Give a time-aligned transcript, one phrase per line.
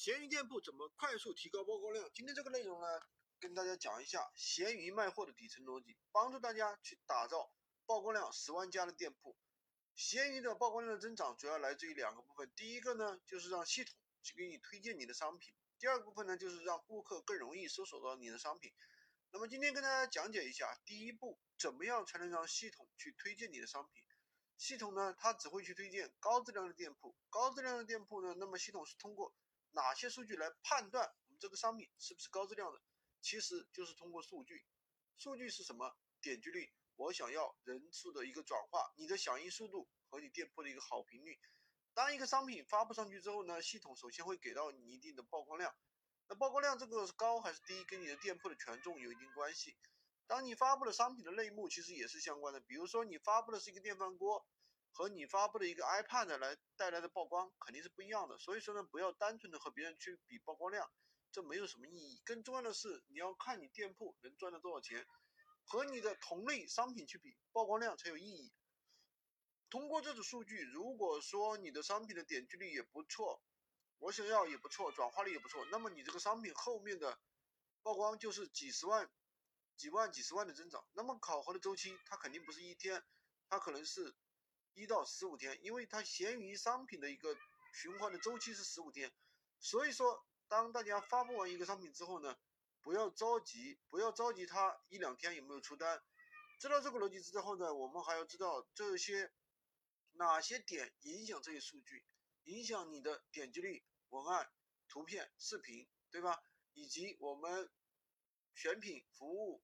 [0.00, 2.08] 闲鱼店铺怎么快速提高曝光量？
[2.14, 2.86] 今天这个内容呢，
[3.40, 7.52] 跟大家讲一下闲鱼卖货的底层逻辑，帮助大家去打造
[7.84, 9.36] 曝光量十万加的店铺。
[9.96, 13.92] 闲鱼的曝光量的增长主要来自于两个部分，第一个呢就是让系统
[14.22, 18.72] 去给你推荐你的商品，第二个部分呢就是让顾客更容易搜索到你的商品。
[19.32, 24.04] 那么今天跟大家讲解一下，第一步怎么样才能让系统去推荐你的商品？
[24.58, 29.34] 系统呢，它只会去推荐高质量的店铺，高质量的店铺呢，那么系统是通过
[29.72, 32.80] 哪些数据来判断我们这个商品是不是高质量的？
[33.20, 34.64] 其实就是通过数据。
[35.16, 35.96] 数据是什么？
[36.20, 41.38] 点击率，我想要人数的一个转化，你的响应速度和你店铺的一个好评率。
[41.94, 45.74] 当一个商品发布上去之后呢，系统首先会给到你一定的曝光量。
[46.28, 49.76] 那曝光量这个是高还是低，跟你的店铺的权重有一定关系。
[50.26, 54.46] 当你发布的商品的类目其实也是相关的，比如说你发布的是一个电饭锅。
[54.90, 60.90] 和你发布的一个 iPad 来带来的曝光肯定是不一样的，所以说呢，不要单纯的和别人去比曝光量，
[61.30, 62.20] 这没有什么意义。
[62.24, 65.06] 更重要的是，你要看你店铺能赚到多少钱，
[65.64, 68.52] 和你的同类商品去比，曝光量才有意义。
[69.70, 73.40] 通过这组数据，如果说你的商品的点击率也不错，
[73.98, 77.20] 我想要也不错，转化率也不错，那么你这个商品后面的
[77.82, 79.08] 曝光就是几十万、
[79.76, 80.84] 几万、几十万的增长。
[80.94, 83.04] 那么考核的周期，它肯定不是一天，
[83.48, 84.16] 它可能是。
[84.78, 87.36] 一到十五天，因为它闲鱼商品的一个
[87.74, 89.12] 循环的周期是十五天，
[89.58, 92.38] 所以说当大家发布完一个商品之后呢，
[92.80, 96.00] 不要着急，不要着急它一两天有没有出单。
[96.60, 99.32] 知道这个逻辑之后呢，我们还要知道这些
[100.12, 102.04] 哪些点影响这些数据，
[102.44, 104.48] 影响你的点击率、文案、
[104.88, 106.40] 图片、视频，对吧？
[106.74, 107.68] 以及我们
[108.54, 109.60] 选品、服务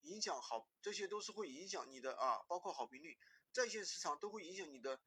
[0.00, 3.16] 影响好，这些都是会影响你的啊，包括好评率。
[3.52, 5.00] 在线时长都会影响你的，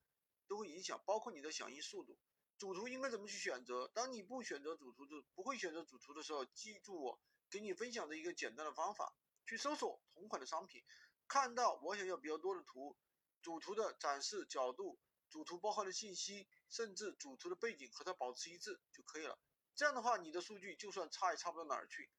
[0.48, 2.18] 都会影响，包括你的响应速度。
[2.58, 3.88] 主图应该怎么去选择？
[3.94, 7.20] 当你不选择主图的，不会选择主图的时候，记住我
[7.50, 9.16] 给你分享的一个简单的方法：
[9.48, 10.84] 去搜索同款的商品，
[11.28, 12.96] 看到我想要比较多的图，
[13.42, 15.00] 主图的展示角度，
[15.30, 19.40] 主图包含的信息，甚至主图的背景和它保持一致就可以了。
[19.74, 22.12] 这样的话，你的数据就算差也差不到哪儿去。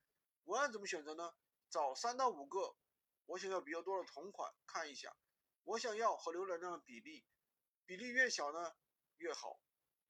[0.45, 1.33] 文案怎么选择呢？
[1.71, 2.75] 找三到五个
[3.27, 5.15] 我想要比较多的同款看一下。
[5.65, 7.25] 我想要和浏览量的比例，
[7.87, 8.75] 比例越小呢
[9.19, 9.61] 越好。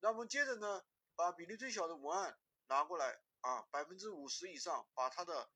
[0.01, 5.51] 那么接着呢，把比例最小的文案拿过来啊，百分之五十以上，把它的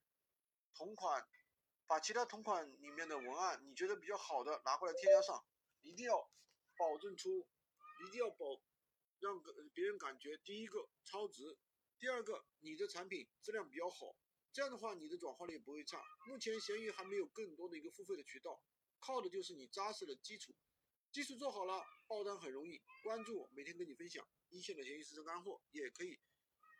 [0.75, 1.27] 同款，
[1.87, 5.45] 把其他同款里面的文案你觉得比较好的拿过来添加上，
[5.81, 6.31] 一定要
[6.77, 7.49] 保证出，
[8.07, 8.61] 一定要保
[9.19, 9.43] 让
[9.73, 11.59] 别人感觉第一个超值，
[11.99, 14.15] 第二个你的产品质量比较好，
[14.53, 16.05] 这样的话你的转化率不会差。
[16.29, 18.63] 目前闲鱼还没有更多的一个付费的渠道。
[18.99, 20.55] 靠的就是你扎实的基础，
[21.13, 22.83] 基础做好了，爆单很容易。
[23.03, 26.19] 关注我，每天跟你分享一线的闲鱼实战干货，也可以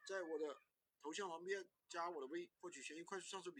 [0.09, 0.61] 在我的
[1.01, 3.55] 头像旁边加我的微，获取闲鱼快速上手笔。